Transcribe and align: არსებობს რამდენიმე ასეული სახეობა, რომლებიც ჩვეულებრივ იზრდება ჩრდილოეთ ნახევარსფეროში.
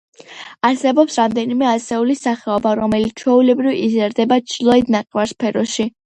არსებობს 0.69 1.17
რამდენიმე 1.19 1.67
ასეული 1.71 2.15
სახეობა, 2.21 2.73
რომლებიც 2.81 3.23
ჩვეულებრივ 3.23 3.77
იზრდება 3.83 4.41
ჩრდილოეთ 4.55 4.93
ნახევარსფეროში. 4.99 5.89